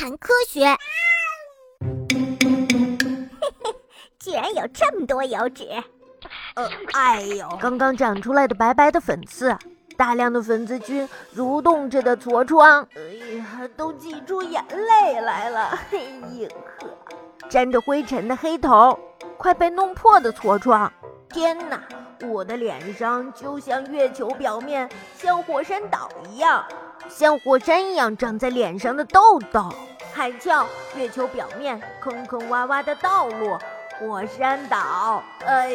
[0.00, 0.64] 谈科学。
[4.18, 5.68] 居然有这么多油脂！
[6.54, 9.54] 呃，哎呦，刚刚长出来的白白的粉刺，
[9.98, 11.06] 大量的粉刺菌
[11.36, 13.00] 蠕动着的痤疮，哎
[13.36, 15.78] 呀，都挤出眼泪来了。
[15.92, 16.48] 哎呀
[16.78, 16.88] 呵，
[17.50, 18.98] 沾着灰尘的黑头，
[19.36, 20.90] 快被弄破的痤疮。
[21.28, 21.78] 天哪，
[22.26, 26.64] 我的脸上就像月球表面，像火山岛一样，
[27.06, 29.70] 像火山一样长在脸上的痘痘。
[30.20, 33.58] 海鞘，月球表面坑坑洼洼的道路。
[33.98, 35.70] 火山岛，哎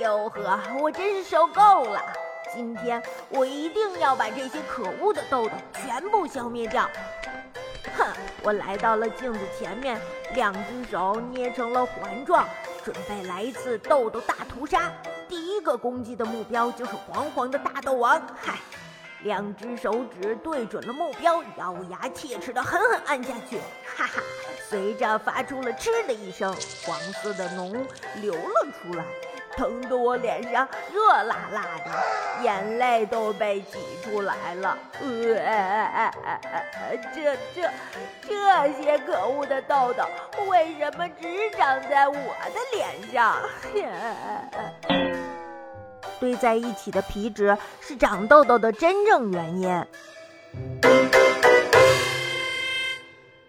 [0.00, 2.02] 呦呵，我真是受够了！
[2.52, 6.90] 今天我一定要把这些可恶的痘痘全部消灭掉。
[7.96, 8.04] 哼，
[8.42, 9.96] 我来到了镜子前面，
[10.34, 12.44] 两只手捏成了环状，
[12.82, 14.90] 准备来一次痘痘大屠杀。
[15.28, 18.20] 第一个攻击的目标就是黄黄的大痘王。
[18.42, 18.54] 嗨。
[19.24, 24.22] 两只手指对准了目标，咬牙切齿的狠狠按下去，哈哈！
[24.68, 27.72] 随着发出了“嗤”的一声，黄色的脓
[28.20, 29.04] 流了出来，
[29.56, 34.76] 疼得我脸上热辣辣的，眼泪都被挤出来了。
[35.00, 36.12] 呃，
[37.14, 37.70] 这这
[38.28, 40.04] 这些可恶的痘痘，
[40.48, 43.36] 为什么只长在我的脸上？
[46.24, 49.68] 堆在一起的皮脂是长痘痘的真正原因。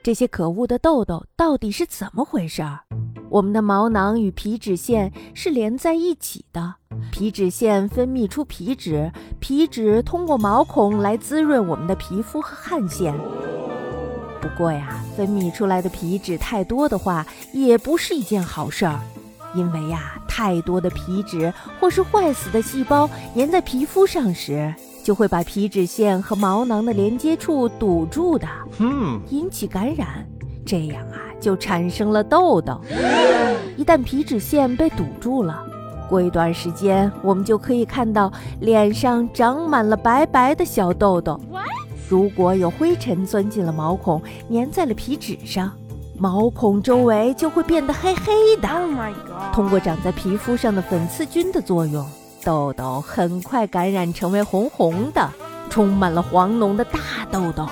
[0.03, 2.81] 这些可恶的痘痘到底是怎么回事儿？
[3.29, 6.75] 我们的毛囊与皮脂腺是连在一起的，
[7.13, 13.17] 皮脂腺分泌出皮脂，皮脂通过毛孔来滋润我们的皮肤和汗腺。
[14.41, 18.99] 不过呀，分泌出来的皮脂太多的话，也不是一件好事儿。
[19.55, 28.45] 因为呀，太多的皮脂或是坏死的细胞粘在皮肤上时，就会把皮脂腺和毛囊的连接处堵住的，
[28.79, 30.27] 嗯，引起感染，
[30.65, 32.81] 这样啊就产生了痘痘。
[33.77, 35.65] 一旦皮脂腺被堵住了，
[36.09, 38.29] 过一段时间，我们就可以看到
[38.59, 41.39] 脸上长满了白白的小痘痘。
[42.09, 44.21] 如果有灰尘钻进了毛孔，
[44.51, 45.71] 粘在了皮脂上。
[46.17, 48.69] 毛孔周围就会变得黑黑的。
[49.53, 52.05] 通过长在皮肤上的粉刺菌的作用，
[52.43, 55.29] 痘痘很快感染成为红红的、
[55.69, 56.99] 充满了黄脓的大
[57.31, 57.67] 痘痘。